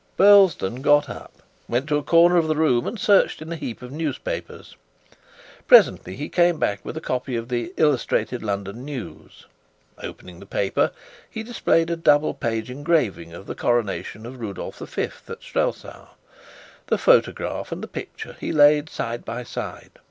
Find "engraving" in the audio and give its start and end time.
12.71-13.31